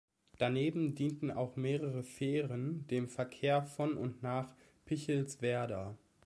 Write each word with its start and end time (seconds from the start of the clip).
Daneben 0.39 0.95
dienten 0.95 1.29
auch 1.29 1.57
mehrere 1.57 2.01
Fähren 2.01 2.87
dem 2.87 3.07
Verkehr 3.07 3.61
von 3.61 3.97
und 3.97 4.23
nach 4.23 4.51
Pichelswerder. 4.85 5.95